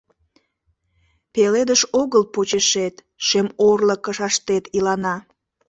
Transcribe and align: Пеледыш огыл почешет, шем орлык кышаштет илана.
Пеледыш 1.33 1.81
огыл 2.01 2.23
почешет, 2.33 2.95
шем 3.27 3.47
орлык 3.67 4.01
кышаштет 4.05 4.63
илана. 4.77 5.15